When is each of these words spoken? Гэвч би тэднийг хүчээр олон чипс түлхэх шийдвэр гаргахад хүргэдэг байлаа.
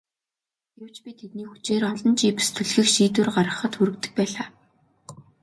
Гэвч 0.79 0.95
би 1.03 1.11
тэднийг 1.19 1.49
хүчээр 1.51 1.83
олон 1.91 2.13
чипс 2.19 2.47
түлхэх 2.55 2.87
шийдвэр 2.95 3.29
гаргахад 3.35 3.73
хүргэдэг 3.75 4.11
байлаа. 4.17 4.47